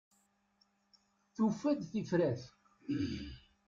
[1.35, 2.41] Tufa-d tifrat.